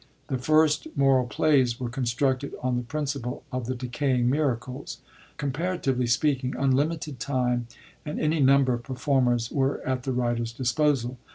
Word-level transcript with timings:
The 0.29 0.39
first 0.39 0.87
Moral 0.95 1.27
Plays 1.27 1.79
were 1.79 1.87
constructed 1.87 2.55
on 2.63 2.75
the 2.75 2.81
principle 2.81 3.43
of 3.51 3.67
the 3.67 3.75
decaying 3.75 4.31
Miracles. 4.31 4.97
Comparatively 5.37 6.07
speaking, 6.07 6.55
unlimited 6.57 7.19
time 7.19 7.67
and 8.03 8.19
any 8.19 8.39
number 8.39 8.73
of 8.73 8.81
performers 8.81 9.51
were 9.51 9.79
at 9.87 10.01
the 10.01 10.11
writer's 10.11 10.53
disposal. 10.53 11.19